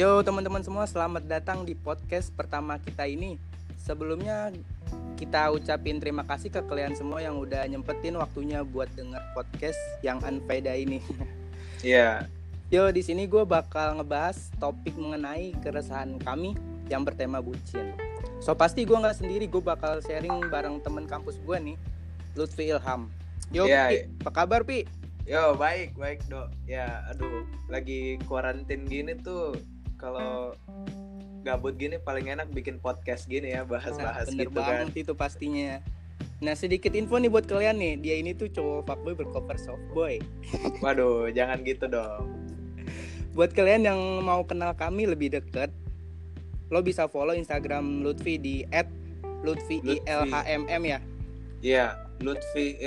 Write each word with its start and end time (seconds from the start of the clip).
Yo 0.00 0.24
teman-teman 0.24 0.64
semua 0.64 0.88
selamat 0.88 1.28
datang 1.28 1.60
di 1.68 1.76
podcast 1.76 2.32
pertama 2.32 2.80
kita 2.80 3.04
ini 3.04 3.36
Sebelumnya 3.76 4.48
kita 5.20 5.52
ucapin 5.52 6.00
terima 6.00 6.24
kasih 6.24 6.48
ke 6.48 6.64
kalian 6.64 6.96
semua 6.96 7.20
yang 7.20 7.36
udah 7.36 7.68
nyempetin 7.68 8.16
waktunya 8.16 8.64
buat 8.64 8.88
denger 8.96 9.20
podcast 9.36 9.76
yang 10.00 10.16
unfaida 10.24 10.72
ini 10.72 11.04
Iya. 11.84 12.24
Yo 12.72 12.88
di 12.88 13.04
sini 13.04 13.28
gue 13.28 13.44
bakal 13.44 14.00
ngebahas 14.00 14.48
topik 14.56 14.96
mengenai 14.96 15.52
keresahan 15.60 16.16
kami 16.16 16.56
yang 16.88 17.04
bertema 17.04 17.44
bucin 17.44 17.92
So 18.40 18.56
pasti 18.56 18.88
gue 18.88 18.96
nggak 18.96 19.20
sendiri, 19.20 19.52
gue 19.52 19.60
bakal 19.60 20.00
sharing 20.00 20.48
bareng 20.48 20.80
temen 20.80 21.04
kampus 21.04 21.36
gue 21.44 21.60
nih 21.60 21.76
Lutfi 22.40 22.72
Ilham 22.72 23.12
Yo 23.52 23.68
Iya, 23.68 23.92
Pi, 23.92 24.24
apa 24.24 24.30
kabar 24.32 24.64
Pi? 24.64 24.88
Yo, 25.28 25.52
baik, 25.60 25.94
baik, 26.00 26.24
Dok. 26.32 26.48
Ya, 26.64 27.04
aduh, 27.12 27.44
lagi 27.68 28.16
kuarantin 28.24 28.88
gini 28.88 29.14
tuh 29.20 29.52
kalau 30.00 30.56
gabut 31.40 31.76
gini 31.76 31.96
paling 31.96 32.32
enak 32.32 32.48
bikin 32.50 32.80
podcast 32.80 33.28
gini 33.28 33.52
ya, 33.52 33.64
bahas-bahas 33.64 34.32
Nah, 34.32 34.44
gitu 34.44 34.60
kan. 34.60 34.88
itu 34.92 35.12
pastinya. 35.12 35.80
Nah 36.40 36.56
sedikit 36.56 36.96
info 36.96 37.20
nih 37.20 37.28
buat 37.28 37.44
kalian 37.44 37.76
nih, 37.76 37.94
dia 38.00 38.14
ini 38.16 38.32
tuh 38.32 38.48
cowok 38.48 38.88
fuckboy 38.88 39.12
bercover 39.12 39.56
softboy. 39.60 40.16
Waduh, 40.84 41.28
jangan 41.32 41.60
gitu 41.64 41.84
dong. 41.84 42.32
Buat 43.36 43.52
kalian 43.52 43.84
yang 43.84 44.00
mau 44.24 44.40
kenal 44.48 44.72
kami 44.72 45.04
lebih 45.04 45.36
deket, 45.36 45.68
lo 46.72 46.80
bisa 46.80 47.04
follow 47.06 47.36
Instagram 47.36 48.00
Lutfi 48.00 48.40
di 48.40 48.64
@lutfi 49.44 49.84
Lutfi. 49.84 50.00
ilhmm 50.00 50.82
ya. 50.84 50.98
Iya, 51.60 51.86
Lutfi. 52.24 52.80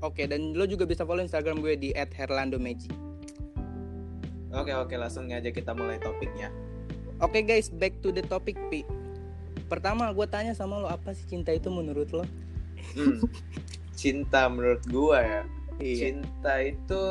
Oke, 0.00 0.28
dan 0.28 0.52
lo 0.56 0.64
juga 0.64 0.84
bisa 0.84 1.04
follow 1.04 1.24
Instagram 1.24 1.60
gue 1.60 1.76
di 1.76 1.90
@herlandomeji. 1.92 3.05
Oke, 4.56 4.72
oke, 4.72 4.96
langsung 4.96 5.28
aja 5.28 5.52
kita 5.52 5.76
mulai 5.76 6.00
topiknya. 6.00 6.48
Oke 7.20 7.44
guys, 7.44 7.68
back 7.68 8.00
to 8.00 8.08
the 8.08 8.24
topic 8.24 8.56
Pi. 8.72 8.88
Pertama 9.68 10.08
gue 10.16 10.26
tanya 10.28 10.56
sama 10.56 10.80
lo 10.80 10.88
apa 10.88 11.12
sih 11.12 11.28
cinta 11.28 11.52
itu 11.52 11.68
menurut 11.68 12.08
lo? 12.12 12.24
Hmm. 12.96 13.20
Cinta 13.92 14.48
menurut 14.48 14.80
gua 14.88 15.20
ya. 15.20 15.42
Iya. 15.76 15.96
Cinta 16.08 16.54
itu 16.64 17.02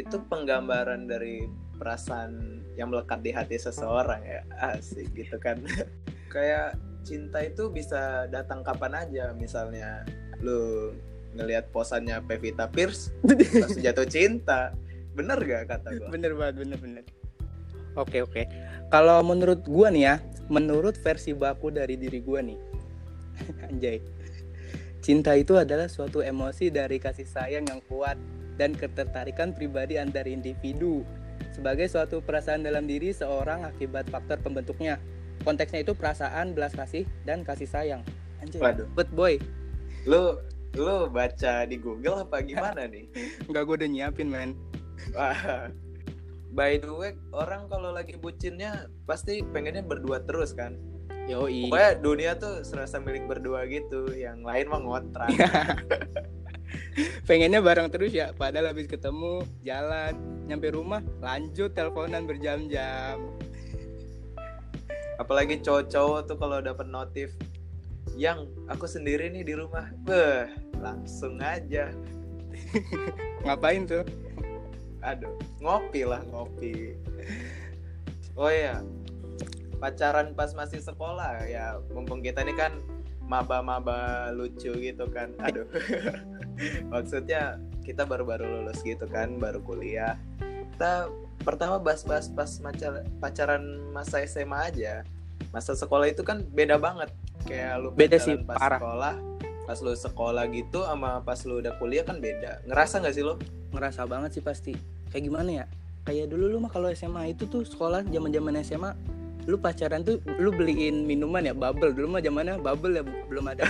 itu 0.00 0.16
penggambaran 0.32 1.04
dari 1.04 1.44
perasaan 1.76 2.64
yang 2.76 2.92
melekat 2.92 3.20
di 3.20 3.32
hati 3.36 3.56
seseorang 3.60 4.24
ya. 4.24 4.40
Asik 4.60 5.12
gitu 5.12 5.36
kan. 5.36 5.60
Kayak 6.34 6.80
cinta 7.04 7.44
itu 7.44 7.68
bisa 7.68 8.28
datang 8.32 8.64
kapan 8.64 9.08
aja. 9.08 9.36
Misalnya 9.36 10.08
lu 10.40 10.92
ngelihat 11.36 11.68
posannya 11.68 12.20
Pevita 12.24 12.68
Pierce 12.68 13.12
langsung 13.60 13.84
jatuh 13.84 14.08
cinta. 14.08 14.72
Bener 15.16 15.38
gak 15.42 15.62
kata 15.70 15.88
gua? 15.96 16.08
Bener 16.10 16.32
banget, 16.38 16.54
bener 16.66 16.78
bener. 16.78 17.04
Oke 17.98 18.22
oke. 18.22 18.46
Kalau 18.90 19.18
menurut 19.26 19.66
gua 19.66 19.90
nih 19.90 20.04
ya, 20.06 20.14
menurut 20.46 20.94
versi 21.02 21.34
baku 21.34 21.74
dari 21.74 21.98
diri 21.98 22.22
gua 22.22 22.40
nih, 22.42 22.58
anjay. 23.66 23.98
Cinta 25.00 25.32
itu 25.34 25.56
adalah 25.56 25.88
suatu 25.88 26.20
emosi 26.20 26.68
dari 26.68 27.00
kasih 27.00 27.24
sayang 27.24 27.64
yang 27.66 27.80
kuat 27.88 28.20
dan 28.60 28.76
ketertarikan 28.76 29.56
pribadi 29.56 29.96
antar 29.96 30.28
individu 30.28 31.02
sebagai 31.56 31.88
suatu 31.88 32.20
perasaan 32.20 32.62
dalam 32.62 32.84
diri 32.84 33.10
seorang 33.10 33.64
akibat 33.64 34.06
faktor 34.12 34.38
pembentuknya. 34.44 35.00
Konteksnya 35.40 35.80
itu 35.80 35.96
perasaan, 35.96 36.52
belas 36.52 36.76
kasih, 36.76 37.08
dan 37.24 37.40
kasih 37.48 37.64
sayang. 37.64 38.04
Anjay. 38.44 38.60
Waduh. 38.60 38.84
Bet 38.92 39.08
boy, 39.08 39.40
Lu 40.08 40.40
lu 40.78 41.10
baca 41.12 41.66
di 41.68 41.76
Google 41.76 42.24
apa 42.24 42.40
gimana 42.40 42.88
nih? 42.88 43.04
nggak 43.48 43.62
gue 43.66 43.76
udah 43.84 43.90
nyiapin 43.90 44.28
men. 44.30 44.50
By 46.50 46.82
the 46.82 46.90
way, 46.90 47.14
orang 47.30 47.70
kalau 47.70 47.94
lagi 47.94 48.18
bucinnya 48.18 48.90
pasti 49.06 49.42
pengennya 49.42 49.86
berdua 49.86 50.22
terus 50.26 50.50
kan. 50.50 50.74
Yoi. 51.30 51.70
Pokoknya 51.70 51.90
dunia 52.02 52.32
tuh 52.34 52.66
serasa 52.66 52.98
milik 52.98 53.30
berdua 53.30 53.70
gitu, 53.70 54.10
yang 54.18 54.42
lain 54.42 54.66
mah 54.66 54.82
ngontrak. 54.82 55.30
pengennya 57.26 57.62
bareng 57.62 57.90
terus 57.90 58.14
ya 58.14 58.30
padahal 58.34 58.70
habis 58.70 58.86
ketemu 58.86 59.42
jalan 59.66 60.14
nyampe 60.46 60.70
rumah 60.70 61.02
lanjut 61.18 61.74
teleponan 61.74 62.26
berjam-jam 62.26 63.18
Apalagi 65.20 65.60
cowok-cowok 65.60 66.32
tuh 66.32 66.36
kalau 66.40 66.64
dapat 66.64 66.88
notif 66.88 67.36
yang 68.16 68.48
aku 68.72 68.88
sendiri 68.88 69.28
nih 69.28 69.44
di 69.44 69.52
rumah, 69.52 69.92
beh, 70.08 70.48
langsung 70.80 71.36
aja. 71.44 71.92
ngapain 73.44 73.84
tuh 73.84 74.00
Aduh, 75.00 75.32
ngopi 75.64 76.04
lah 76.04 76.20
ngopi. 76.28 76.94
Oh 78.36 78.52
iya, 78.52 78.84
pacaran 79.80 80.36
pas 80.36 80.52
masih 80.52 80.80
sekolah 80.80 81.44
ya, 81.48 81.80
mumpung 81.92 82.20
kita 82.20 82.44
ini 82.44 82.52
kan 82.52 82.76
maba-maba 83.24 84.28
lucu 84.32 84.72
gitu 84.76 85.04
kan. 85.08 85.32
Aduh, 85.40 85.64
maksudnya 86.92 87.56
kita 87.86 88.04
baru-baru 88.04 88.44
lulus 88.60 88.80
gitu 88.84 89.08
kan, 89.08 89.40
baru 89.40 89.60
kuliah. 89.64 90.20
Kita 90.76 91.08
pertama 91.40 91.80
bahas-bahas 91.80 92.28
pas 92.28 92.60
pacaran 93.20 93.62
masa 93.92 94.20
SMA 94.28 94.58
aja. 94.72 94.94
Masa 95.50 95.72
sekolah 95.74 96.06
itu 96.12 96.20
kan 96.22 96.44
beda 96.52 96.76
banget. 96.76 97.10
Kayak 97.48 97.80
lu 97.80 97.88
Beda 97.96 98.20
sih, 98.20 98.36
pas 98.44 98.60
parah. 98.60 98.76
sekolah, 98.78 99.14
pas 99.64 99.78
lu 99.80 99.92
sekolah 99.96 100.44
gitu 100.52 100.84
sama 100.84 101.24
pas 101.24 101.40
lu 101.48 101.58
udah 101.64 101.72
kuliah 101.80 102.04
kan 102.04 102.20
beda. 102.20 102.60
Ngerasa 102.68 103.00
nggak 103.00 103.14
sih 103.16 103.24
lo? 103.24 103.40
Ngerasa 103.70 104.06
banget 104.06 104.38
sih 104.38 104.42
pasti. 104.42 104.72
Kayak 105.10 105.24
gimana 105.26 105.50
ya? 105.50 105.64
Kayak 106.04 106.32
dulu 106.32 106.44
lu 106.50 106.56
mah 106.62 106.70
kalau 106.72 106.88
SMA 106.90 107.34
itu 107.34 107.44
tuh 107.46 107.62
sekolah 107.62 108.06
zaman 108.08 108.30
zaman 108.32 108.54
SMA 108.62 108.92
lu 109.48 109.56
pacaran 109.56 110.04
tuh 110.04 110.20
lu 110.36 110.52
beliin 110.52 111.08
minuman 111.08 111.40
ya 111.42 111.54
bubble. 111.56 111.90
Dulu 111.90 112.18
mah 112.18 112.22
zamannya 112.22 112.60
bubble 112.60 113.00
ya 113.00 113.02
belum 113.02 113.44
ada 113.50 113.64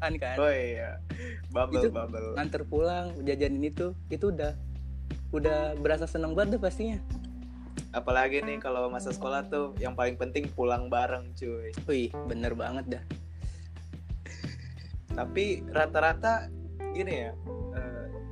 kan 0.00 0.12
kan. 0.16 0.36
Oh 0.42 0.48
iya, 0.48 0.96
bubble 1.50 1.82
Itu- 1.82 1.92
bubble. 1.92 2.32
nganter 2.38 2.62
pulang 2.64 3.12
jajanin 3.26 3.64
itu 3.66 3.92
itu 4.08 4.30
udah 4.30 4.54
udah 5.30 5.74
berasa 5.78 6.06
seneng 6.06 6.32
banget 6.34 6.56
deh 6.56 6.62
pastinya. 6.62 6.98
Apalagi 7.90 8.38
nih 8.46 8.62
kalau 8.62 8.86
masa 8.86 9.10
sekolah 9.10 9.50
tuh 9.50 9.74
yang 9.82 9.98
paling 9.98 10.14
penting 10.14 10.46
pulang 10.54 10.86
bareng 10.86 11.34
cuy. 11.34 11.74
wih 11.90 12.08
bener 12.30 12.54
banget 12.54 12.98
dah. 12.98 13.04
Tapi 15.10 15.66
rata-rata 15.66 16.46
gini 16.94 17.26
ya, 17.28 17.32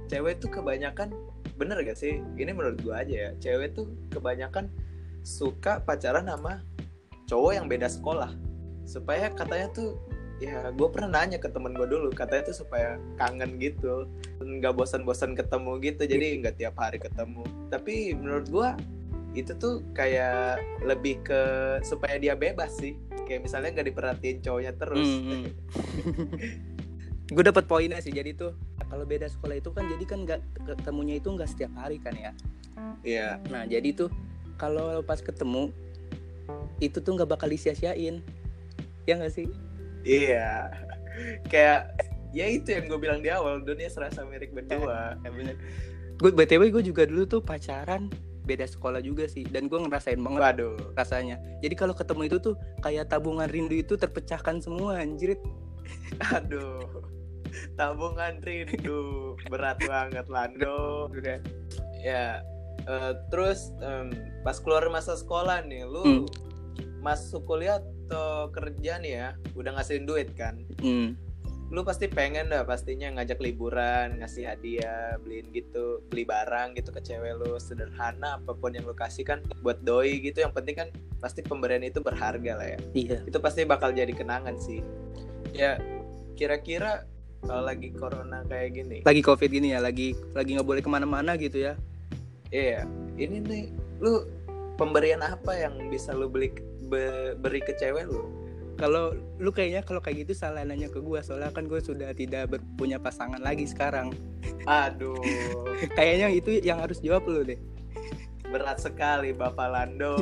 cewek 0.08 0.40
tuh 0.42 0.50
kebanyakan 0.50 1.12
bener 1.60 1.78
gak 1.84 1.98
sih? 2.00 2.18
Ini 2.36 2.50
menurut 2.56 2.80
gua 2.82 3.04
aja 3.04 3.28
ya, 3.28 3.30
cewek 3.38 3.76
tuh 3.76 3.92
kebanyakan 4.10 4.72
suka 5.22 5.84
pacaran 5.84 6.26
sama 6.26 6.64
cowok 7.28 7.52
yang 7.54 7.66
beda 7.68 7.86
sekolah. 7.86 8.32
Supaya 8.88 9.28
katanya 9.30 9.68
tuh 9.70 10.00
ya 10.38 10.70
gue 10.70 10.88
pernah 10.90 11.10
nanya 11.18 11.38
ke 11.42 11.50
temen 11.50 11.74
gue 11.74 11.86
dulu 11.90 12.14
katanya 12.14 12.54
tuh 12.54 12.62
supaya 12.62 12.94
kangen 13.18 13.58
gitu 13.58 14.06
nggak 14.38 14.70
bosan-bosan 14.70 15.34
ketemu 15.34 15.82
gitu 15.82 16.06
jadi 16.06 16.26
nggak 16.38 16.62
tiap 16.62 16.78
hari 16.78 17.02
ketemu 17.02 17.42
tapi 17.74 18.14
menurut 18.14 18.46
gue 18.46 18.68
itu 19.34 19.52
tuh 19.58 19.82
kayak 19.92 20.62
lebih 20.86 21.20
ke 21.26 21.42
supaya 21.82 22.22
dia 22.22 22.38
bebas 22.38 22.78
sih 22.78 22.94
kayak 23.26 23.44
misalnya 23.44 23.74
nggak 23.74 23.88
diperhatiin 23.92 24.38
cowoknya 24.40 24.72
terus 24.78 25.08
Hmm, 25.10 25.50
gue 27.28 27.44
dapat 27.44 27.68
poinnya 27.68 28.00
sih 28.00 28.08
jadi 28.08 28.32
tuh 28.32 28.56
kalau 28.88 29.04
beda 29.04 29.28
sekolah 29.28 29.60
itu 29.60 29.68
kan 29.68 29.84
jadi 29.84 30.04
kan 30.08 30.18
nggak 30.24 30.40
ketemunya 30.64 31.20
itu 31.20 31.28
nggak 31.28 31.48
setiap 31.48 31.72
hari 31.76 32.00
kan 32.00 32.16
ya? 32.16 32.32
Iya. 33.04 33.28
Nah 33.52 33.68
jadi 33.68 33.92
tuh 33.92 34.08
kalau 34.56 35.04
pas 35.04 35.20
ketemu 35.20 35.68
itu 36.80 36.96
tuh 37.04 37.12
nggak 37.20 37.28
bakal 37.28 37.52
disia-siain. 37.52 38.24
Ya 39.04 39.20
nggak 39.20 39.34
sih? 39.36 39.48
Iya. 40.08 40.72
Kayak 41.52 42.00
ya 42.32 42.48
itu 42.48 42.72
yang 42.72 42.88
gue 42.88 42.96
bilang 43.00 43.20
di 43.20 43.28
awal 43.28 43.60
dunia 43.60 43.92
serasa 43.92 44.24
milik 44.24 44.56
berdua. 44.56 45.20
Ya 45.20 45.28
bener 45.28 45.56
gue 46.18 46.34
btw 46.34 46.74
gue 46.74 46.82
juga 46.82 47.06
dulu 47.06 47.30
tuh 47.30 47.38
pacaran 47.38 48.10
beda 48.42 48.66
sekolah 48.66 48.98
juga 49.04 49.28
sih 49.28 49.44
dan 49.44 49.68
gue 49.68 49.76
ngerasain 49.76 50.16
banget 50.16 50.40
waduh. 50.40 50.76
rasanya. 50.96 51.36
Jadi 51.60 51.74
kalau 51.76 51.92
ketemu 51.92 52.32
itu 52.32 52.36
tuh 52.40 52.54
kayak 52.80 53.12
tabungan 53.12 53.44
rindu 53.44 53.76
itu 53.76 53.94
terpecahkan 54.00 54.64
semua 54.64 55.04
anjir 55.04 55.36
aduh. 56.34 56.84
Tabungan 57.74 58.38
rindu 58.44 59.34
berat 59.48 59.80
banget 59.82 60.26
Lando. 60.28 61.08
Udah. 61.10 61.40
Ya 61.98 62.44
eh, 62.84 63.12
terus 63.28 63.72
em, 63.80 64.12
pas 64.42 64.56
keluar 64.56 64.86
masa 64.88 65.16
sekolah 65.16 65.64
nih 65.64 65.84
lu 65.84 66.02
Hmm. 66.04 66.24
masuk 66.98 67.46
kuliah 67.46 67.78
atau 68.08 68.50
kerja 68.50 68.98
nih 68.98 69.12
ya? 69.12 69.28
Udah 69.54 69.74
ngasihin 69.76 70.04
duit 70.04 70.32
kan? 70.34 70.60
Hmm. 70.80 71.16
lu 71.68 71.84
pasti 71.84 72.08
pengen 72.08 72.48
dah 72.48 72.64
pastinya 72.64 73.12
ngajak 73.12 73.44
liburan 73.44 74.16
ngasih 74.24 74.48
hadiah 74.48 75.20
beliin 75.20 75.52
gitu 75.52 76.00
beli 76.08 76.24
barang 76.24 76.72
gitu 76.80 76.88
ke 76.88 77.04
cewek 77.04 77.36
lu 77.36 77.60
sederhana 77.60 78.40
apa 78.40 78.56
pun 78.56 78.72
yang 78.72 78.88
lu 78.88 78.96
kasih 78.96 79.20
kan 79.20 79.44
buat 79.60 79.76
doi 79.84 80.16
gitu. 80.24 80.40
Yang 80.40 80.56
penting 80.56 80.76
kan 80.80 80.88
pasti 81.20 81.44
pemberian 81.44 81.84
itu 81.84 82.00
berharga 82.00 82.56
lah 82.56 82.72
ya. 82.72 82.78
Iya. 82.96 83.18
Itu 83.28 83.36
pasti 83.44 83.68
bakal 83.68 83.92
jadi 83.92 84.08
kenangan 84.16 84.56
sih 84.56 84.80
ya 85.54 85.80
kira-kira 86.38 87.06
kalau 87.42 87.62
lagi 87.66 87.94
corona 87.94 88.42
kayak 88.46 88.70
gini. 88.74 88.98
Lagi 89.06 89.22
covid 89.22 89.50
gini 89.50 89.74
ya 89.74 89.78
lagi 89.78 90.14
lagi 90.34 90.58
nggak 90.58 90.66
boleh 90.66 90.82
ke 90.82 90.90
mana-mana 90.90 91.38
gitu 91.38 91.70
ya. 91.70 91.74
Iya 92.50 92.88
ini 93.20 93.38
nih 93.44 93.64
lu 94.02 94.26
pemberian 94.78 95.22
apa 95.22 95.54
yang 95.58 95.90
bisa 95.90 96.14
lu 96.14 96.30
beli 96.30 96.54
be- 96.90 97.34
beri 97.38 97.60
ke 97.62 97.74
cewek 97.78 98.10
lu? 98.10 98.26
Kalau 98.78 99.10
lu 99.42 99.50
kayaknya 99.50 99.82
kalau 99.82 99.98
kayak 99.98 100.22
gitu 100.26 100.38
salah 100.38 100.62
nanya 100.62 100.86
ke 100.86 101.02
gue 101.02 101.18
soalnya 101.18 101.50
kan 101.50 101.66
gue 101.66 101.82
sudah 101.82 102.14
tidak 102.14 102.62
punya 102.78 103.02
pasangan 103.02 103.42
lagi 103.42 103.66
sekarang. 103.66 104.14
Aduh. 104.70 105.18
Kayaknya 105.98 106.28
itu 106.30 106.50
yang 106.62 106.78
harus 106.86 107.02
jawab 107.02 107.26
lu 107.26 107.42
deh. 107.42 107.58
Berat 108.46 108.78
sekali 108.78 109.34
bapak 109.34 109.66
Lando. 109.66 110.14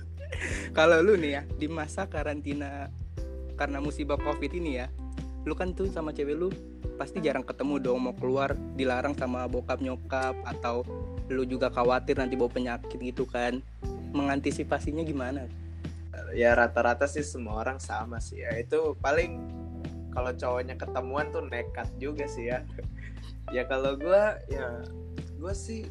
Kalau 0.76 1.04
lu 1.04 1.20
nih 1.20 1.30
ya 1.36 1.42
di 1.60 1.68
masa 1.68 2.08
karantina 2.08 2.88
karena 3.54 3.78
musibah 3.78 4.18
covid 4.18 4.50
ini 4.54 4.82
ya. 4.82 4.86
Lu 5.44 5.52
kan 5.52 5.76
tuh 5.76 5.88
sama 5.92 6.10
cewek 6.10 6.36
lu 6.36 6.48
pasti 6.94 7.18
jarang 7.18 7.42
ketemu 7.42 7.82
dong 7.82 8.06
mau 8.06 8.14
keluar 8.14 8.54
dilarang 8.78 9.18
sama 9.18 9.50
bokap 9.50 9.82
nyokap 9.82 10.38
atau 10.46 10.86
lu 11.26 11.42
juga 11.42 11.66
khawatir 11.72 12.14
nanti 12.20 12.38
bawa 12.38 12.50
penyakit 12.52 12.98
gitu 13.00 13.26
kan. 13.26 13.60
Mengantisipasinya 14.14 15.02
gimana? 15.02 15.50
Ya 16.34 16.54
rata-rata 16.54 17.10
sih 17.10 17.26
semua 17.26 17.62
orang 17.62 17.82
sama 17.82 18.22
sih 18.22 18.42
ya. 18.42 18.54
Itu 18.54 18.94
paling 19.02 19.38
kalau 20.14 20.30
cowoknya 20.30 20.78
ketemuan 20.78 21.34
tuh 21.34 21.42
nekat 21.46 21.90
juga 21.98 22.30
sih 22.30 22.54
ya. 22.54 22.62
Ya 23.50 23.66
kalau 23.66 23.98
gue 23.98 24.22
ya 24.48 24.86
gue 25.34 25.54
sih 25.54 25.84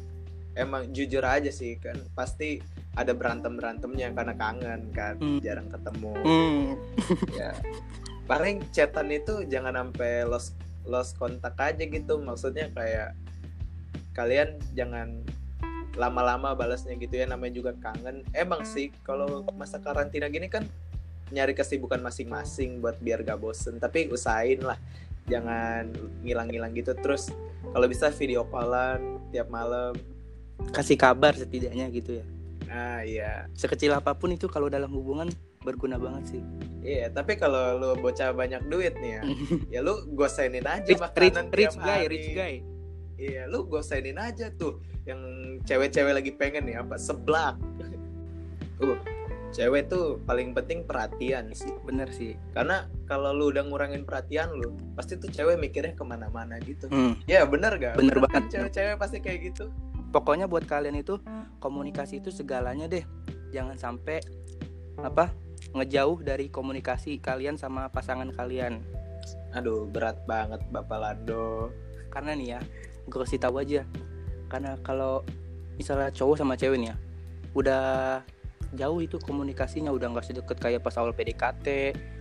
emang 0.56 0.90
jujur 0.90 1.22
aja 1.22 1.52
sih 1.52 1.76
kan. 1.76 2.00
Pasti 2.16 2.64
ada 2.94 3.12
berantem 3.12 3.58
berantemnya 3.58 4.14
karena 4.14 4.34
kangen 4.38 4.80
kan 4.94 5.14
Hmm. 5.18 5.38
jarang 5.42 5.66
ketemu. 5.66 6.12
Hmm. 6.22 6.64
ya. 7.34 7.50
Paling 8.24 8.64
chatan 8.70 9.10
itu 9.12 9.44
jangan 9.50 9.74
sampai 9.74 10.24
lost 10.24 10.54
lost 10.86 11.18
kontak 11.18 11.58
aja 11.58 11.84
gitu. 11.84 12.22
Maksudnya 12.22 12.70
kayak 12.70 13.18
kalian 14.14 14.62
jangan 14.78 15.26
lama-lama 15.94 16.54
balasnya 16.54 16.94
gitu 16.98 17.18
ya 17.18 17.26
namanya 17.26 17.54
juga 17.58 17.72
kangen. 17.82 18.22
Emang 18.30 18.62
sih 18.62 18.94
kalau 19.02 19.42
masa 19.54 19.82
karantina 19.82 20.30
gini 20.30 20.46
kan 20.46 20.66
nyari 21.34 21.54
kesibukan 21.54 21.98
masing-masing 21.98 22.78
buat 22.78 22.98
biar 23.02 23.26
gak 23.26 23.42
bosen. 23.42 23.82
Tapi 23.82 24.06
usahain 24.10 24.62
lah 24.62 24.78
jangan 25.26 25.90
ngilang-ngilang 26.22 26.70
gitu. 26.78 26.94
Terus 26.94 27.34
kalau 27.74 27.90
bisa 27.90 28.06
video 28.14 28.46
callan 28.46 29.18
tiap 29.34 29.50
malam. 29.50 29.98
Kasih 30.70 30.94
kabar 30.94 31.34
setidaknya 31.34 31.90
gitu 31.90 32.22
ya 32.22 32.26
nah 32.74 33.00
iya 33.06 33.46
sekecil 33.54 33.94
apa 33.94 34.18
pun 34.18 34.34
itu 34.34 34.50
kalau 34.50 34.66
dalam 34.66 34.90
hubungan 34.90 35.30
berguna 35.62 35.94
banget 35.94 36.34
sih 36.34 36.42
iya 36.82 37.06
tapi 37.08 37.38
kalau 37.38 37.78
lu 37.78 37.90
bocah 38.02 38.34
banyak 38.34 38.66
duit 38.66 38.98
nih 38.98 39.16
ya 39.16 39.22
ya 39.78 39.80
lu 39.86 40.02
gosenin 40.18 40.66
aja 40.66 40.82
rich, 40.82 40.98
rich, 40.98 41.00
makanan 41.00 41.44
rich 41.54 41.70
tiap 41.70 41.74
guy 41.78 42.02
hari. 42.02 42.10
rich 42.10 42.30
guy 42.34 42.54
Iya, 43.14 43.46
lu 43.46 43.66
gosenin 43.70 44.18
aja 44.18 44.50
tuh 44.58 44.82
yang 45.06 45.20
cewek-cewek 45.62 46.12
lagi 46.16 46.32
pengen 46.34 46.66
nih 46.66 46.76
apa 46.82 46.98
seblak. 46.98 47.54
uh, 48.82 48.98
cewek 49.54 49.86
tuh 49.86 50.18
paling 50.26 50.50
penting 50.50 50.82
perhatian 50.82 51.54
sih. 51.54 51.70
bener 51.86 52.10
sih 52.10 52.34
Karena 52.50 52.90
kalau 53.06 53.30
lu 53.30 53.54
udah 53.54 53.62
ngurangin 53.62 54.02
perhatian 54.02 54.50
lu, 54.58 54.74
pasti 54.98 55.14
tuh 55.14 55.30
cewek 55.30 55.62
mikirnya 55.62 55.94
ke 55.94 56.02
mana-mana 56.02 56.58
gitu. 56.66 56.90
hmm. 56.90 57.22
Ya 57.30 57.46
bener 57.46 57.78
gak? 57.78 57.94
Bener 57.94 58.18
kan 58.18 58.26
banget. 58.26 58.42
Cewek-cewek 58.50 58.96
pasti 58.98 59.18
kayak 59.22 59.54
gitu. 59.54 59.70
Pokoknya 60.14 60.46
buat 60.46 60.62
kalian 60.62 60.94
itu 60.94 61.18
komunikasi 61.58 62.22
itu 62.22 62.30
segalanya 62.30 62.86
deh. 62.86 63.02
Jangan 63.50 63.74
sampai 63.74 64.22
apa 64.94 65.34
ngejauh 65.74 66.22
dari 66.22 66.46
komunikasi 66.46 67.18
kalian 67.18 67.58
sama 67.58 67.90
pasangan 67.90 68.30
kalian. 68.30 68.78
Aduh, 69.50 69.90
berat 69.90 70.22
banget 70.24 70.62
Bapak 70.70 70.98
Lando. 71.02 71.74
karena 72.14 72.30
nih 72.38 72.48
ya 72.54 72.60
gue 73.10 73.18
kasih 73.18 73.42
tahu 73.42 73.58
aja. 73.58 73.82
Karena 74.46 74.78
kalau 74.86 75.26
misalnya 75.74 76.14
cowok 76.14 76.38
sama 76.38 76.54
cewek 76.54 76.78
nih 76.78 76.94
ya 76.94 76.96
udah 77.58 78.22
jauh 78.74 79.02
itu 79.02 79.18
komunikasinya 79.18 79.90
udah 79.90 80.14
nggak 80.14 80.26
sedekat 80.26 80.58
kayak 80.62 80.82
pas 80.82 80.94
awal 80.94 81.10
PDKT 81.10 81.66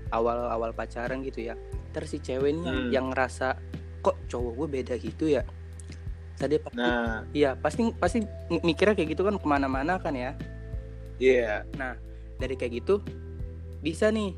awal 0.09 0.49
awal 0.49 0.73
pacaran 0.73 1.21
gitu 1.21 1.45
ya. 1.45 1.53
Terus 1.93 2.09
si 2.09 2.17
cewek 2.17 2.57
nih 2.57 2.65
Hmm. 2.65 2.89
yang 2.89 3.05
ngerasa 3.13 3.53
kok 4.01 4.17
cowok 4.25 4.51
gue 4.57 4.67
beda 4.81 4.95
gitu 4.97 5.29
ya 5.29 5.45
tadi 6.39 6.55
pasti 6.59 6.77
Nah, 6.77 7.23
iya 7.31 7.53
pasti 7.57 7.93
pasti 7.95 8.25
mikirnya 8.63 8.97
kayak 8.97 9.09
gitu 9.15 9.23
kan 9.25 9.35
ke 9.37 9.47
mana-mana 9.47 9.99
kan 10.01 10.13
ya 10.15 10.33
iya. 11.21 11.63
dari 12.41 12.55
kayak 12.57 12.83
gitu 12.83 12.99
bisa 13.83 14.09
nih 14.09 14.33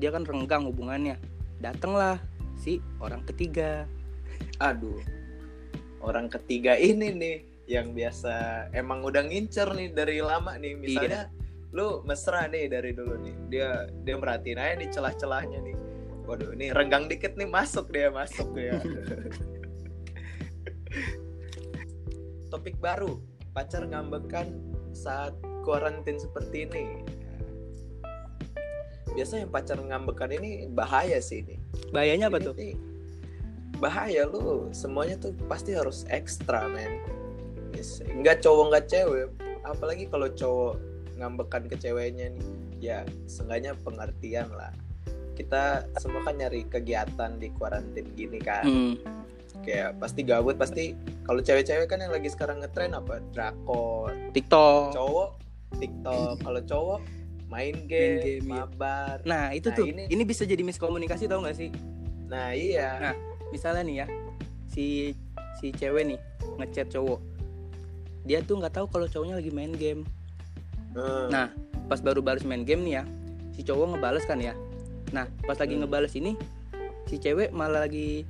dia 0.00 0.12
kan 0.12 0.24
renggang 0.24 0.64
hubungannya 0.68 1.16
datanglah 1.60 2.20
si 2.60 2.80
orang 3.00 3.24
ketiga 3.24 3.88
Aduh. 4.60 5.00
Orang 6.00 6.32
ketiga 6.32 6.76
ini 6.76 7.12
nih 7.12 7.36
yang 7.68 7.92
biasa 7.96 8.66
emang 8.76 9.04
udah 9.04 9.24
ngincer 9.24 9.68
nih 9.72 9.88
dari 9.92 10.20
lama 10.20 10.56
nih. 10.56 10.76
Misalnya 10.76 11.28
lu 11.72 12.04
mesra 12.04 12.48
nih 12.48 12.68
dari 12.68 12.92
dulu 12.92 13.20
nih. 13.20 13.34
Dia 13.52 13.68
dia 14.04 14.16
merhatiin 14.16 14.60
aja 14.60 14.74
nih 14.80 14.88
celah-celahnya 14.92 15.58
nih. 15.64 15.76
Waduh, 16.28 16.54
ini 16.56 16.70
renggang 16.70 17.08
dikit 17.08 17.34
nih 17.36 17.48
masuk 17.48 17.88
dia 17.92 18.12
masuk 18.12 18.52
ya. 18.54 18.80
Topik 22.50 22.76
baru, 22.82 23.22
pacar 23.54 23.86
ngambekan 23.86 24.50
saat 24.90 25.34
kuarantin 25.62 26.18
seperti 26.18 26.66
ini. 26.66 26.84
Biasanya 29.14 29.46
yang 29.46 29.52
pacar 29.54 29.78
ngambekan 29.78 30.30
ini 30.34 30.70
bahaya 30.70 31.18
sih 31.18 31.42
ini. 31.42 31.58
bahayanya 31.90 32.30
apa 32.30 32.38
Ini 32.38 32.46
tuh? 32.46 32.54
nih, 32.54 32.74
bahaya 33.82 34.22
lu 34.30 34.70
semuanya 34.70 35.18
tuh 35.18 35.34
pasti 35.50 35.74
harus 35.74 36.06
ekstra 36.06 36.70
men. 36.70 37.02
Yes, 37.74 38.02
nggak 38.02 38.42
cowok 38.42 38.64
nggak 38.70 38.86
cewek. 38.86 39.28
Apalagi 39.66 40.06
kalau 40.06 40.30
cowok 40.30 40.74
ngambekan 41.18 41.66
ke 41.66 41.76
ceweknya 41.78 42.30
nih 42.34 42.46
ya 42.80 42.98
seenggaknya 43.26 43.74
pengertian 43.82 44.48
lah. 44.54 44.70
Kita 45.34 45.86
semua 45.98 46.22
kan 46.22 46.38
nyari 46.38 46.66
kegiatan 46.70 47.38
di 47.40 47.48
kuarantin 47.58 48.06
gini 48.14 48.38
kan. 48.38 48.62
Hmm, 48.62 48.94
kayak 49.60 49.96
pasti 49.96 50.20
gabut 50.22 50.56
pasti 50.56 50.92
kalau 51.22 51.38
cewek-cewek 51.38 51.86
kan 51.86 51.98
yang 51.98 52.10
lagi 52.10 52.26
sekarang 52.26 52.58
ngetren 52.58 52.92
apa 52.92 53.20
drakor 53.30 54.12
TikTok 54.32 54.92
cowok 54.92 55.28
TikTok 55.76 56.34
kalau 56.44 56.60
cowok 56.60 57.00
main 57.46 57.74
game, 57.84 58.22
game, 58.22 58.42
iya. 58.42 58.62
mabar 58.62 59.16
Nah 59.22 59.50
itu 59.50 59.68
Nah, 59.68 59.76
tuh, 59.76 59.84
ini- 59.84 60.06
ini... 60.06 60.22
bisa 60.22 60.46
jadi 60.46 60.62
miskomunikasi 60.62 61.26
tau 61.26 61.42
gak 61.42 61.54
sih? 61.54 61.70
nah 62.26 62.50
iya 62.50 63.10
Nah. 63.10 63.16
Misalnya 63.50 63.82
nih 63.82 63.96
ya, 63.96 64.06
si 64.66 65.10
si 65.58 65.74
cewek 65.74 66.06
nih 66.06 66.18
ngechat 66.56 66.86
cowok, 66.88 67.18
dia 68.22 68.38
tuh 68.40 68.54
nggak 68.56 68.70
tahu 68.70 68.86
kalau 68.86 69.10
cowoknya 69.10 69.34
lagi 69.34 69.50
main 69.50 69.74
game. 69.74 70.06
Hmm. 70.94 71.26
Nah, 71.26 71.50
pas 71.86 71.98
baru 71.98 72.22
balas 72.22 72.46
main 72.46 72.62
game 72.62 72.86
nih 72.86 72.94
ya, 72.94 73.04
si 73.50 73.66
cowok 73.66 73.98
ngebales 73.98 74.22
kan 74.22 74.38
ya. 74.38 74.54
Nah, 75.10 75.26
pas 75.42 75.58
lagi 75.58 75.74
Hmm. 75.74 75.82
ngebales 75.82 76.14
ini, 76.14 76.38
si 77.04 77.18
cewek 77.18 77.50
malah 77.50 77.82
lagi 77.82 78.22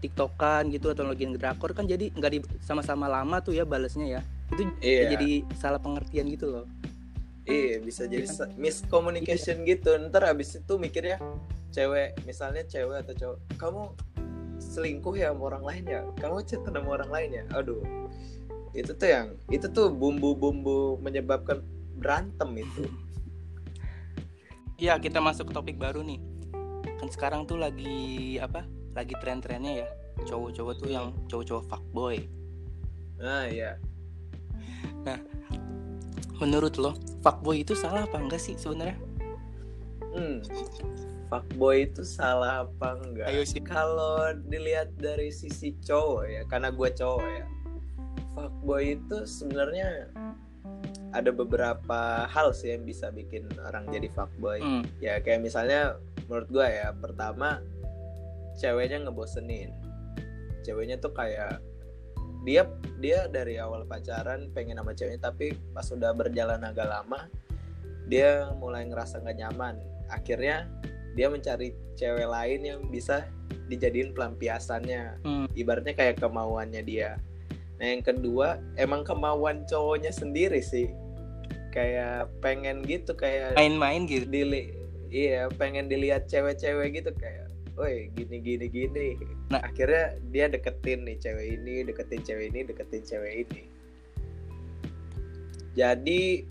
tiktokan 0.00 0.72
gitu 0.72 0.90
atau 0.90 1.04
lagi 1.04 1.28
ngedrakor 1.28 1.76
kan 1.76 1.84
jadi 1.84 2.08
nggak 2.16 2.30
di 2.32 2.38
sama-sama 2.64 3.06
lama 3.06 3.38
tuh 3.44 3.52
ya 3.54 3.68
balesnya 3.68 4.18
ya. 4.18 4.20
Itu 4.50 4.66
iya 4.80 5.14
jadi 5.14 5.44
salah 5.60 5.78
pengertian 5.78 6.26
gitu 6.32 6.50
loh. 6.50 6.66
Iya 7.44 7.80
bisa 7.84 8.04
jadi 8.08 8.24
Iya 8.24 8.32
sa- 8.32 8.52
miscommunication 8.56 9.62
gitu. 9.64 9.96
Ntar 10.08 10.28
abis 10.28 10.58
itu 10.60 10.72
mikirnya 10.80 11.20
cewek, 11.70 12.18
misalnya 12.26 12.66
cewek 12.66 13.06
atau 13.06 13.14
cowok, 13.14 13.38
kamu 13.54 13.82
selingkuh 14.60 15.14
ya 15.16 15.32
sama 15.32 15.42
orang 15.54 15.64
lain 15.64 15.84
ya, 15.86 16.00
kamu 16.18 16.42
chat 16.44 16.60
sama 16.66 16.90
orang 17.00 17.10
lain 17.10 17.30
ya, 17.32 17.44
aduh, 17.54 17.80
itu 18.76 18.92
tuh 18.92 19.08
yang 19.08 19.26
itu 19.48 19.66
tuh 19.70 19.88
bumbu-bumbu 19.88 21.00
menyebabkan 21.00 21.62
berantem 21.96 22.50
itu. 22.60 22.84
Iya, 24.80 24.96
kita 24.96 25.20
masuk 25.20 25.48
ke 25.48 25.52
topik 25.52 25.76
baru 25.76 26.00
nih. 26.00 26.20
Kan 27.00 27.08
sekarang 27.12 27.44
tuh 27.44 27.60
lagi 27.60 28.36
apa? 28.40 28.64
Lagi 28.96 29.14
tren-trennya 29.18 29.86
ya. 29.86 29.88
Cowok-cowok 30.26 30.74
tuh 30.80 30.88
yang 30.90 31.14
cowok-cowok 31.30 31.64
fuckboy. 31.70 32.18
Nah 33.20 33.48
iya, 33.48 33.76
Menurut 36.40 36.80
lo, 36.80 36.96
fuckboy 37.20 37.60
itu 37.60 37.76
salah 37.76 38.08
apa 38.08 38.16
enggak 38.16 38.40
sih 38.40 38.56
sebenarnya? 38.56 38.96
hmm, 40.10 40.42
fuckboy 41.30 41.86
itu 41.86 42.02
salah 42.02 42.64
apa 42.66 42.96
enggak? 42.96 43.28
Ayo 43.28 43.44
sih. 43.44 43.60
Kalau 43.60 44.32
dilihat 44.48 44.96
dari 44.96 45.28
sisi 45.30 45.76
cowok 45.84 46.24
ya, 46.26 46.42
karena 46.48 46.72
gue 46.72 46.88
cowok 46.96 47.28
ya, 47.28 47.46
fuckboy 48.32 48.96
itu 48.96 49.18
sebenarnya 49.28 50.08
ada 51.12 51.30
beberapa 51.30 52.24
hal 52.24 52.56
sih 52.56 52.72
yang 52.72 52.88
bisa 52.88 53.12
bikin 53.12 53.44
orang 53.60 53.84
jadi 53.92 54.08
fuckboy. 54.08 54.64
Hmm. 54.64 54.82
Ya 54.98 55.20
kayak 55.20 55.44
misalnya 55.44 56.00
menurut 56.24 56.48
gue 56.48 56.66
ya, 56.66 56.88
pertama 56.96 57.60
ceweknya 58.60 59.08
ngebosenin. 59.08 59.72
Ceweknya 60.60 61.00
tuh 61.00 61.16
kayak 61.16 61.64
dia 62.44 62.68
dia 63.00 63.28
dari 63.28 63.56
awal 63.56 63.88
pacaran 63.88 64.52
pengen 64.52 64.80
sama 64.80 64.92
ceweknya 64.92 65.32
tapi 65.32 65.52
pas 65.76 65.84
udah 65.88 66.12
berjalan 66.16 66.60
agak 66.64 66.88
lama 66.88 67.28
dia 68.08 68.52
mulai 68.60 68.84
ngerasa 68.84 69.24
nggak 69.24 69.38
nyaman. 69.40 69.80
Akhirnya 70.12 70.68
dia 71.16 71.32
mencari 71.32 71.72
cewek 71.96 72.28
lain 72.28 72.60
yang 72.62 72.80
bisa 72.92 73.24
dijadiin 73.72 74.12
pelampiasannya. 74.12 75.24
Hmm. 75.24 75.46
ibaratnya 75.56 75.94
kayak 75.96 76.20
kemauannya 76.20 76.82
dia. 76.84 77.18
Nah 77.80 77.86
yang 77.96 78.04
kedua 78.04 78.60
emang 78.76 79.06
kemauan 79.06 79.64
cowoknya 79.64 80.12
sendiri 80.12 80.60
sih. 80.60 80.92
Kayak 81.70 82.34
pengen 82.42 82.82
gitu 82.82 83.14
kayak 83.14 83.54
main-main 83.54 84.02
gitu. 84.10 84.26
dili 84.26 84.74
iya 85.10 85.46
pengen 85.54 85.86
dilihat 85.86 86.26
cewek-cewek 86.26 87.02
gitu 87.02 87.14
kayak 87.14 87.49
woi 87.80 88.12
gini 88.12 88.36
gini 88.44 88.66
gini. 88.68 89.08
Nah. 89.48 89.64
akhirnya 89.64 90.20
dia 90.28 90.52
deketin 90.52 91.08
nih 91.08 91.16
cewek 91.16 91.46
ini 91.56 91.88
deketin 91.88 92.20
cewek 92.20 92.52
ini 92.52 92.60
deketin 92.68 93.02
cewek 93.02 93.32
ini. 93.48 93.62
Jadi 95.72 96.44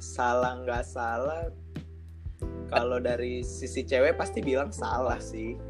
salah 0.00 0.64
nggak 0.64 0.84
salah 0.88 1.52
kalau 2.72 2.96
dari 2.96 3.44
sisi 3.44 3.84
cewek 3.84 4.16
pasti 4.16 4.40
bilang 4.40 4.72
salah 4.72 5.20
sih. 5.20 5.60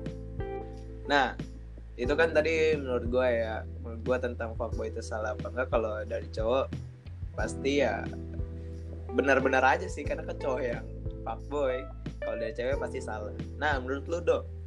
Nah 1.11 1.35
itu 1.99 2.14
kan 2.14 2.30
tadi 2.30 2.78
menurut 2.78 3.11
gue 3.11 3.28
ya 3.42 3.66
menurut 3.82 4.00
gue 4.06 4.16
tentang 4.23 4.54
fuckboy 4.54 4.88
itu 4.88 5.02
salah 5.02 5.35
apa 5.35 5.50
enggak 5.50 5.68
kalau 5.68 6.00
dari 6.06 6.25
cowok 6.32 6.73
pasti 7.37 7.85
ya 7.85 8.06
benar-benar 9.12 9.61
aja 9.61 9.85
sih 9.90 10.06
karena 10.06 10.23
kan 10.23 10.38
cowok 10.38 10.62
yang 10.62 10.87
fuckboy. 11.26 11.82
Kalau 12.23 12.38
dari 12.38 12.54
cewek 12.54 12.78
pasti 12.78 13.02
salah. 13.02 13.35
Nah 13.59 13.82
menurut 13.82 14.06
lu 14.06 14.23
dok 14.23 14.62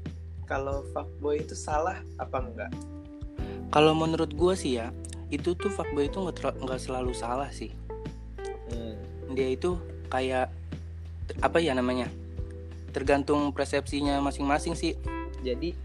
kalau 0.46 0.86
fuckboy 0.94 1.42
itu 1.42 1.58
salah 1.58 2.02
apa 2.22 2.38
enggak? 2.42 2.72
Kalau 3.74 3.98
menurut 3.98 4.32
gue 4.32 4.54
sih 4.54 4.78
ya 4.80 4.94
itu 5.34 5.58
tuh 5.58 5.74
fuckboy 5.74 6.08
itu 6.08 6.22
nggak 6.22 6.82
selalu 6.82 7.12
salah 7.14 7.50
sih. 7.50 7.74
Hmm. 8.66 8.98
dia 9.38 9.54
itu 9.54 9.78
kayak 10.10 10.50
apa 11.38 11.58
ya 11.62 11.78
namanya 11.78 12.10
tergantung 12.94 13.54
persepsinya 13.54 14.18
masing-masing 14.22 14.74
sih. 14.74 14.98
Jadi? 15.44 15.76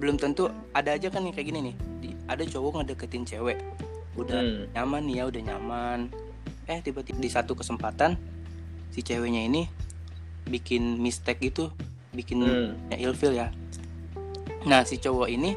Belum 0.00 0.18
tentu 0.18 0.50
ada 0.74 0.94
aja 0.96 1.10
kan 1.12 1.22
yang 1.22 1.34
kayak 1.34 1.48
gini 1.52 1.60
nih 1.70 1.76
ada 2.26 2.42
cowok 2.42 2.82
ngedeketin 2.82 3.24
cewek 3.26 3.58
udah 4.18 4.40
Hmm. 4.40 4.64
nyaman 4.74 5.02
nih 5.06 5.14
ya 5.22 5.24
udah 5.28 5.42
nyaman. 5.52 6.00
Eh 6.66 6.80
tiba-tiba 6.82 7.18
di 7.22 7.30
satu 7.30 7.54
kesempatan 7.54 8.18
si 8.90 9.04
ceweknya 9.04 9.46
ini 9.46 9.68
bikin 10.46 10.98
mistake 10.98 11.42
gitu 11.42 11.70
bikin 12.16 12.40
Hmm. 12.40 12.72
ya 12.88 12.96
ilfil 12.96 13.36
ya. 13.36 13.52
Nah 14.64 14.82
si 14.82 14.96
cowok 14.96 15.28
ini 15.28 15.52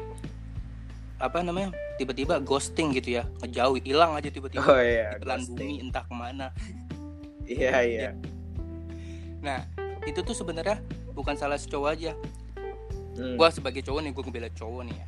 apa 1.16 1.40
namanya 1.40 1.72
tiba-tiba 1.96 2.38
ghosting 2.40 2.92
gitu 2.92 3.20
ya. 3.20 3.24
Ngejauh 3.40 3.80
hilang 3.80 4.12
aja 4.16 4.28
tiba-tiba. 4.28 4.62
Oh 4.62 4.76
iya 4.76 5.16
telan 5.18 5.42
bumi 5.48 5.80
entah 5.80 6.04
ke 6.04 6.14
mana. 6.14 6.52
Iya. 7.48 7.76
iya. 7.82 8.10
Nah 9.42 9.64
itu 10.06 10.20
tuh 10.22 10.36
sebenarnya 10.36 10.78
bukan 11.16 11.34
salah 11.34 11.56
si 11.56 11.66
cowok 11.66 11.90
aja. 11.90 12.12
Hmm. 13.20 13.36
gua 13.36 13.52
sebagai 13.52 13.84
cowok 13.84 14.00
nih 14.06 14.12
gua 14.14 14.22
ngebela 14.24 14.48
cowok 14.54 14.82
nih 14.86 14.96
ya. 14.96 15.06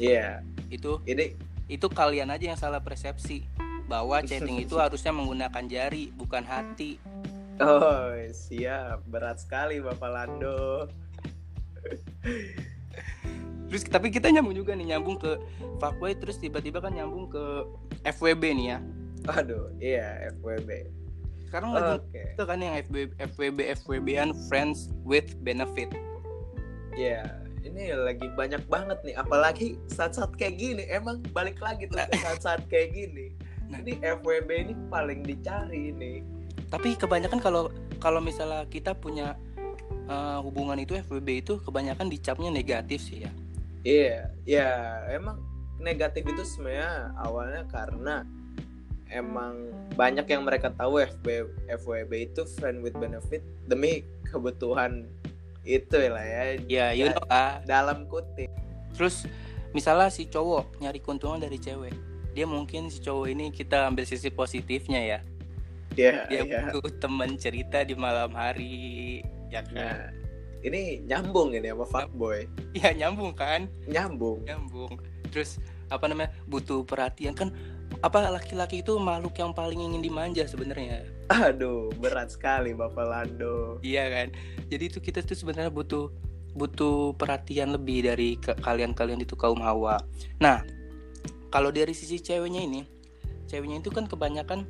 Iya. 0.00 0.28
Itu 0.72 1.02
ini 1.04 1.36
itu 1.68 1.86
kalian 1.90 2.32
aja 2.32 2.54
yang 2.54 2.58
salah 2.58 2.80
persepsi. 2.80 3.44
Bahwa 3.84 4.22
chatting 4.28 4.64
itu 4.64 4.80
harusnya 4.80 5.12
menggunakan 5.12 5.64
jari 5.68 6.08
bukan 6.16 6.42
hati 6.48 6.96
oh 7.60 8.14
siap 8.32 9.04
berat 9.10 9.38
sekali 9.38 9.78
bapak 9.78 10.10
Lando 10.10 10.88
terus 13.68 13.82
tapi 13.90 14.08
kita 14.10 14.30
nyambung 14.30 14.56
juga 14.56 14.72
nih 14.74 14.94
nyambung 14.94 15.18
ke 15.18 15.38
fuckboy 15.82 16.14
terus 16.16 16.38
tiba-tiba 16.38 16.78
kan 16.80 16.94
nyambung 16.94 17.30
ke 17.30 17.44
FWB 18.06 18.42
nih 18.54 18.66
ya 18.74 18.78
aduh 19.30 19.70
iya 19.78 20.30
FWB 20.38 20.88
sekarang 21.50 21.70
lagi 21.74 22.02
oke 22.02 22.22
itu 22.34 22.44
kan 22.46 22.58
yang 22.58 22.74
FWB 22.82 23.10
FWB 23.34 23.58
FWB-an 23.82 24.30
friends 24.50 24.90
with 25.06 25.34
benefit 25.42 25.92
Iya, 26.94 27.42
ini 27.66 27.90
lagi 27.90 28.30
banyak 28.38 28.70
banget 28.70 29.02
nih, 29.02 29.18
apalagi 29.18 29.74
saat-saat 29.90 30.38
kayak 30.38 30.62
gini. 30.62 30.82
Emang 30.86 31.26
balik 31.34 31.58
lagi 31.58 31.90
tuh 31.90 31.98
ke 31.98 32.18
saat-saat 32.22 32.70
kayak 32.70 32.94
gini. 32.94 33.34
Nah. 33.66 33.82
Ini 33.82 33.98
FWB 34.22 34.50
ini 34.70 34.74
paling 34.86 35.26
dicari 35.26 35.90
ini. 35.90 36.22
Tapi 36.74 36.98
kebanyakan 36.98 37.38
kalau 37.38 37.70
kalau 38.02 38.18
misalnya 38.18 38.66
kita 38.66 38.98
punya 38.98 39.38
eh, 40.10 40.38
hubungan 40.42 40.74
itu 40.82 40.98
FWB 40.98 41.46
itu 41.46 41.62
kebanyakan 41.62 42.10
dicapnya 42.10 42.50
negatif 42.50 43.06
sih 43.06 43.22
ya. 43.22 43.30
Iya, 43.86 44.18
ya 44.42 44.68
emang 45.14 45.38
negatif 45.78 46.26
itu 46.26 46.42
sebenarnya 46.42 47.14
awalnya 47.22 47.62
karena 47.70 48.26
emang 49.06 49.70
banyak 49.94 50.26
yang 50.26 50.42
mereka 50.42 50.74
tahu 50.74 50.98
FB, 50.98 51.46
FWB 51.70 52.12
itu 52.34 52.42
friend 52.58 52.82
with 52.82 52.98
benefit 52.98 53.46
demi 53.70 54.02
kebutuhan 54.26 55.06
itu 55.62 55.94
lah 56.10 56.26
ya. 56.26 56.42
Ya 56.66 56.86
you 56.90 57.06
know 57.14 57.22
lah 57.30 57.62
dalam 57.62 58.10
kutip. 58.10 58.50
terus 58.94 59.26
misalnya 59.74 60.06
si 60.06 60.26
cowok 60.30 60.78
nyari 60.78 61.02
keuntungan 61.02 61.42
dari 61.42 61.58
cewek 61.58 61.90
dia 62.30 62.46
mungkin 62.46 62.86
si 62.94 63.02
cowok 63.02 63.26
ini 63.26 63.50
kita 63.50 63.90
ambil 63.90 64.06
sisi 64.06 64.30
positifnya 64.30 65.02
ya 65.02 65.18
Iya, 65.94 66.26
dia 66.26 66.42
iya. 66.42 66.60
butuh 66.68 66.90
teman 66.98 67.34
cerita 67.34 67.82
di 67.82 67.94
malam 67.94 68.30
hari 68.30 69.22
ya 69.48 69.62
kan 69.62 69.74
Nah, 69.74 69.98
ini 70.60 71.04
nyambung 71.04 71.52
ini 71.52 71.68
sama 71.68 71.84
fuckboy. 71.84 72.48
ya 72.72 72.90
nyambung 72.90 73.32
kan 73.32 73.70
Nyambung. 73.84 74.42
nyambung 74.42 74.98
terus 75.28 75.58
apa 75.86 76.06
namanya 76.06 76.32
butuh 76.44 76.82
perhatian 76.82 77.32
kan 77.32 77.52
apa 78.00 78.26
laki-laki 78.28 78.80
itu 78.80 78.96
makhluk 78.96 79.36
yang 79.36 79.52
paling 79.52 79.78
ingin 79.78 80.00
dimanja 80.00 80.42
sebenarnya 80.44 81.04
Aduh, 81.30 81.88
berat 81.96 82.30
sekali 82.30 82.72
Bapak 82.72 83.04
Lando. 83.04 83.78
iya 83.80 84.08
kan 84.08 84.34
jadi 84.66 84.88
itu 84.88 84.98
kita 84.98 85.20
tuh 85.20 85.36
sebenarnya 85.36 85.70
butuh 85.70 86.10
butuh 86.54 87.12
perhatian 87.14 87.70
lebih 87.70 88.02
dari 88.04 88.34
kalian-kalian 88.38 89.20
itu 89.20 89.34
kaum 89.34 89.58
hawa 89.58 89.98
nah 90.38 90.62
kalau 91.50 91.70
dari 91.70 91.92
sisi 91.92 92.18
ceweknya 92.18 92.62
ini 92.62 92.82
ceweknya 93.46 93.78
itu 93.78 93.90
kan 93.90 94.06
kebanyakan 94.06 94.66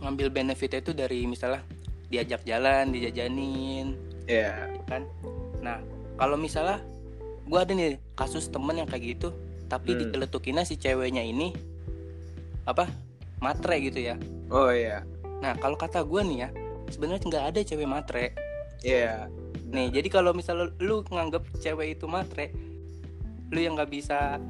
ngambil 0.00 0.30
benefitnya 0.30 0.80
itu 0.80 0.92
dari 0.92 1.24
misalnya 1.24 1.62
diajak 2.08 2.42
jalan 2.42 2.90
dijajanin 2.90 3.94
Iya. 4.24 4.72
ya 4.72 4.82
kan 4.88 5.02
nah 5.60 5.78
kalau 6.16 6.34
misalnya 6.34 6.80
gua 7.44 7.62
ada 7.66 7.76
nih 7.76 8.00
kasus 8.14 8.48
temen 8.48 8.80
yang 8.80 8.88
kayak 8.88 9.16
gitu 9.16 9.28
tapi 9.68 9.96
Hmm. 9.96 10.00
si 10.62 10.74
ceweknya 10.76 11.20
ini 11.20 11.52
apa 12.64 12.88
matre 13.40 13.76
gitu 13.80 14.00
ya 14.00 14.16
Oh 14.48 14.72
iya. 14.72 15.04
nah 15.40 15.52
kalau 15.56 15.76
kata 15.76 16.00
gua 16.02 16.24
nih 16.24 16.46
ya 16.46 16.48
sebenarnya 16.88 17.24
nggak 17.24 17.44
ada 17.52 17.60
cewek 17.60 17.88
matre 17.88 18.32
Iya. 18.80 19.28
nih 19.68 19.88
jadi 19.92 20.08
kalau 20.08 20.32
misalnya 20.32 20.72
lu 20.80 21.04
nganggap 21.04 21.44
cewek 21.58 21.96
itu 21.96 22.04
matre 22.06 22.52
lu 23.52 23.60
yang 23.60 23.76
nggak 23.76 23.92
bisa 23.92 24.40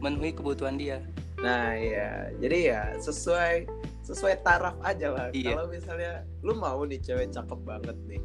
memenuhi 0.00 0.32
kebutuhan 0.32 0.76
dia 0.76 1.00
Nah, 1.40 1.72
iya. 1.72 2.28
Jadi 2.36 2.68
ya 2.68 2.92
sesuai 3.00 3.64
sesuai 4.10 4.42
taraf 4.42 4.74
aja 4.82 5.08
lah. 5.14 5.26
Iya. 5.30 5.54
Kalau 5.54 5.70
misalnya 5.70 6.12
lu 6.42 6.58
mau 6.58 6.82
nih 6.82 6.98
cewek 6.98 7.30
cakep 7.30 7.60
banget 7.62 7.96
nih. 8.10 8.20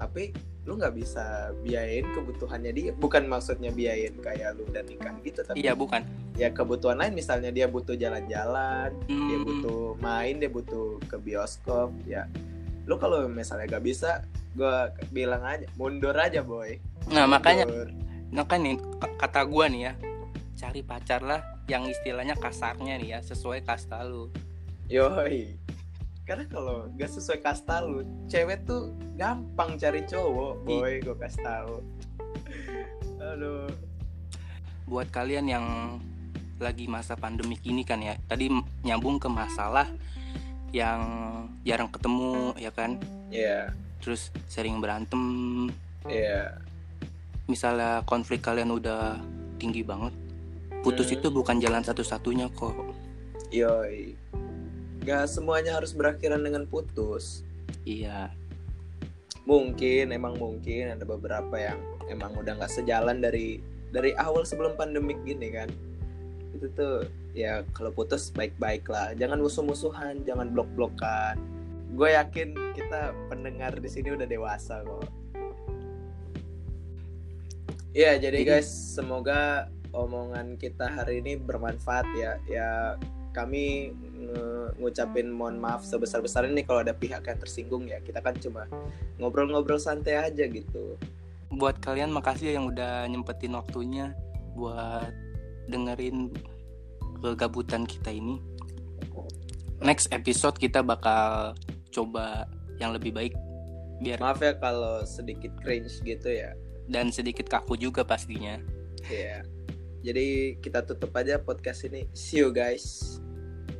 Tapi 0.00 0.32
lu 0.64 0.76
nggak 0.76 0.94
bisa 0.96 1.52
biayain 1.64 2.04
kebutuhannya 2.12 2.72
dia. 2.72 2.90
Bukan 2.96 3.24
maksudnya 3.28 3.68
biayain 3.72 4.16
kayak 4.20 4.56
lu 4.56 4.64
udah 4.68 4.84
nikah 4.84 5.16
gitu, 5.24 5.40
tapi 5.40 5.64
iya 5.64 5.72
bukan 5.72 6.04
ya 6.36 6.52
kebutuhan 6.52 7.00
lain 7.00 7.16
misalnya 7.16 7.48
dia 7.48 7.64
butuh 7.68 7.96
jalan-jalan, 7.96 8.92
dia 9.08 9.36
Hmm, 9.40 9.44
butuh 9.48 9.96
main, 9.98 10.36
dia 10.38 10.48
butuh 10.52 11.00
ke 11.08 11.16
bioskop, 11.18 11.90
ya. 12.04 12.28
Lu 12.84 12.94
kalau 13.00 13.26
misalnya 13.26 13.66
gak 13.76 13.84
bisa, 13.84 14.22
gua 14.54 14.92
bilang 15.10 15.42
aja 15.44 15.66
mundur 15.76 16.14
aja, 16.16 16.40
boy. 16.44 16.78
nah 17.08 17.24
makanya 17.24 17.64
Mundur. 17.64 17.88
makanya 18.28 18.64
nih 18.68 18.76
kata 19.16 19.40
gua 19.48 19.64
nih 19.72 19.80
ya 19.88 19.92
cari 20.58 20.80
pacar 20.84 21.24
lah 21.24 21.40
yang 21.64 21.88
istilahnya 21.88 22.36
kasarnya 22.36 23.00
nih 23.00 23.08
ya 23.16 23.18
sesuai 23.24 23.64
kasta 23.64 24.04
lu 24.04 24.28
Yoi. 24.88 25.54
Karena 26.24 26.44
kalau 26.48 26.88
gak 26.96 27.08
sesuai 27.08 27.40
kasta 27.40 27.80
lu, 27.80 28.04
cewek 28.28 28.68
tuh 28.68 28.92
gampang 29.16 29.80
cari 29.80 30.04
cowok, 30.04 30.64
boy, 30.64 31.00
gue 31.00 31.16
kasih 31.16 31.40
tahu. 31.44 31.74
Aduh. 33.18 33.68
buat 34.88 35.04
kalian 35.12 35.44
yang 35.52 35.66
lagi 36.56 36.88
masa 36.88 37.12
pandemik 37.12 37.60
ini 37.60 37.84
kan 37.84 38.00
ya 38.00 38.16
tadi 38.24 38.48
nyambung 38.80 39.20
ke 39.20 39.28
masalah 39.28 39.84
yang 40.72 41.00
jarang 41.60 41.92
ketemu 41.92 42.56
ya 42.56 42.72
kan 42.72 42.96
Iya, 43.28 43.76
terus 44.00 44.32
sering 44.48 44.80
berantem 44.80 45.20
iya. 46.08 46.56
misalnya 47.44 48.00
konflik 48.08 48.40
kalian 48.40 48.72
udah 48.72 49.20
tinggi 49.60 49.84
banget 49.84 50.16
putus 50.80 51.12
Hmm. 51.12 51.20
itu 51.20 51.28
bukan 51.36 51.60
jalan 51.60 51.84
satu-satunya 51.84 52.48
kok 52.56 52.72
Yoi. 53.52 54.16
Gak 55.08 55.24
semuanya 55.32 55.80
harus 55.80 55.96
berakhiran 55.96 56.44
dengan 56.44 56.68
putus. 56.68 57.40
iya 57.88 58.28
Mungkin, 59.48 60.12
emang 60.12 60.36
mungkin 60.36 60.92
ada 60.92 61.08
beberapa 61.08 61.56
yang 61.56 61.80
emang 62.12 62.36
udah 62.36 62.60
gak 62.60 62.68
sejalan 62.68 63.24
dari 63.24 63.64
dari 63.88 64.12
awal 64.20 64.44
sebelum 64.44 64.76
pandemik 64.76 65.16
gini 65.24 65.48
kan. 65.48 65.72
Itu 66.52 66.68
tuh 66.76 67.08
ya 67.32 67.64
kalau 67.72 67.88
putus 67.88 68.28
baik-baik 68.28 68.84
lah. 68.92 69.16
Jangan 69.16 69.40
musuh-musuhan, 69.40 70.28
jangan 70.28 70.52
blok-blokan. 70.52 71.40
Gue 71.96 72.12
yakin 72.12 72.52
kita 72.76 73.16
pendengar 73.32 73.72
di 73.80 73.88
sini 73.88 74.12
udah 74.12 74.28
dewasa 74.28 74.84
kok. 74.84 75.08
Ya, 77.96 78.20
jadi 78.20 78.44
Jadi- 78.44 78.48
guys, 78.52 78.68
semoga 78.68 79.72
omongan 79.96 80.60
kita 80.60 80.92
hari 80.92 81.24
ini 81.24 81.40
bermanfaat 81.40 82.04
ya. 82.12 82.36
Ya 82.44 83.00
kami 83.32 83.96
ngucapin 84.78 85.30
mohon 85.30 85.58
maaf 85.58 85.82
sebesar 85.82 86.22
besarnya 86.22 86.54
nih 86.54 86.66
kalau 86.66 86.80
ada 86.82 86.94
pihak 86.94 87.26
yang 87.26 87.38
tersinggung 87.38 87.84
ya. 87.90 87.98
Kita 88.02 88.22
kan 88.22 88.38
cuma 88.38 88.66
ngobrol-ngobrol 89.18 89.78
santai 89.82 90.18
aja 90.18 90.46
gitu. 90.46 90.98
Buat 91.50 91.82
kalian 91.82 92.14
makasih 92.14 92.54
yang 92.54 92.70
udah 92.70 93.04
nyempetin 93.10 93.56
waktunya 93.58 94.14
buat 94.54 95.10
dengerin 95.68 96.30
kegabutan 97.20 97.84
kita 97.84 98.14
ini. 98.14 98.38
Next 99.78 100.10
episode 100.10 100.58
kita 100.58 100.82
bakal 100.82 101.54
coba 101.94 102.46
yang 102.78 102.94
lebih 102.94 103.14
baik. 103.14 103.34
Biar 103.98 104.22
maaf 104.22 104.38
ya 104.42 104.54
kalau 104.58 105.02
sedikit 105.02 105.50
cringe 105.62 105.98
gitu 106.06 106.30
ya. 106.30 106.54
Dan 106.88 107.10
sedikit 107.10 107.50
kaku 107.50 107.76
juga 107.76 108.06
pastinya. 108.06 108.58
Iya. 109.08 109.46
jadi 109.98 110.54
kita 110.62 110.86
tutup 110.86 111.10
aja 111.18 111.42
podcast 111.42 111.82
ini. 111.82 112.06
See 112.14 112.38
you 112.38 112.54
guys 112.54 113.18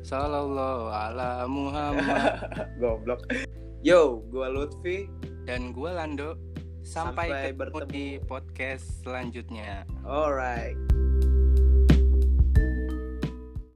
Sallallahu 0.03 0.89
ala 0.89 1.45
Muhammad. 1.49 2.45
Goblok. 2.81 3.27
Yo 3.83 4.23
gua 4.31 4.51
Lutfi. 4.51 5.07
Dan 5.47 5.73
gue 5.73 5.89
Lando. 5.89 6.37
Sampai, 6.85 7.29
Sampai 7.29 7.41
ketemu 7.53 7.59
bertemu. 7.59 7.91
di 7.91 8.05
podcast 8.25 8.85
selanjutnya. 9.03 9.83
Alright 10.07 11.08